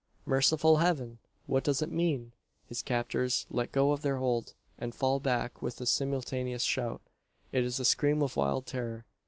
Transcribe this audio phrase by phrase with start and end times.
[0.25, 1.19] Merciful heaven!
[1.45, 2.31] what does it mean?
[2.65, 7.03] His captors let go their hold, and fall back with a simultaneous shout.
[7.51, 9.05] It is a scream of wild terror!